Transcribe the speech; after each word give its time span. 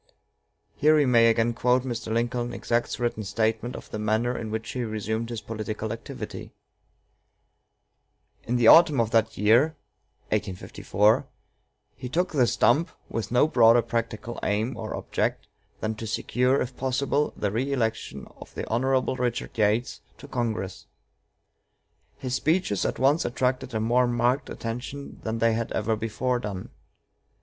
Here 0.75 0.95
we 0.95 1.05
may 1.05 1.27
again 1.27 1.53
quote 1.53 1.83
Mr. 1.83 2.11
Lincoln's 2.11 2.55
exact 2.55 2.97
written 2.97 3.23
statement 3.23 3.75
of 3.75 3.91
the 3.91 3.99
manner 3.99 4.35
in 4.35 4.49
which 4.49 4.71
he 4.71 4.81
resumed 4.83 5.29
his 5.29 5.41
political 5.41 5.93
activity: 5.93 6.55
"In 8.45 8.55
the 8.55 8.65
autumn 8.65 8.99
of 8.99 9.11
that 9.11 9.37
year 9.37 9.75
he 10.31 10.39
took 12.09 12.31
the 12.31 12.47
stump, 12.47 12.89
with 13.11 13.31
no 13.31 13.47
broader 13.47 13.83
practical 13.83 14.39
aim 14.41 14.75
or 14.75 14.95
object 14.95 15.45
than 15.81 15.93
to 15.97 16.07
secure, 16.07 16.59
if 16.59 16.75
possible, 16.75 17.31
the 17.37 17.51
reëlection 17.51 18.25
of 18.41 18.55
Hon. 18.57 19.03
Richard 19.17 19.55
Yates 19.55 20.01
to 20.17 20.27
Congress. 20.27 20.87
His 22.17 22.33
speeches 22.33 22.85
at 22.87 22.97
once 22.97 23.23
attracted 23.23 23.75
a 23.75 23.79
more 23.79 24.07
marked 24.07 24.49
attention 24.49 25.19
than 25.21 25.37
they 25.37 25.53
had 25.53 25.71
ever 25.73 25.95
before 25.95 26.39
done. 26.39 26.71